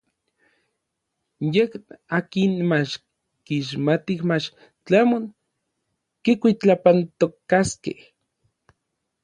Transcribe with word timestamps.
Yej 1.53 1.71
n 1.79 1.81
akin 2.17 2.53
mach 2.69 2.93
kixmatij 3.45 4.19
mach 4.29 4.45
tlamon 4.85 5.25
kikuitlapantokaskej. 6.23 7.99